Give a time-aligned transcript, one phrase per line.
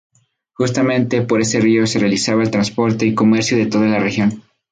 [0.53, 4.41] Justamente por ese río se realizaba el transporte y comercio de toda la región.